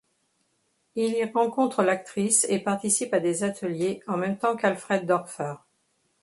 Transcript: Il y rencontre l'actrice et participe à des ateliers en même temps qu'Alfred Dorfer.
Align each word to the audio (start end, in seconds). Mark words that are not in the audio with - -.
Il 0.95 1.13
y 1.13 1.23
rencontre 1.25 1.83
l'actrice 1.83 2.45
et 2.49 2.57
participe 2.57 3.13
à 3.13 3.19
des 3.19 3.43
ateliers 3.43 4.01
en 4.07 4.17
même 4.17 4.39
temps 4.39 4.55
qu'Alfred 4.57 5.05
Dorfer. 5.05 5.53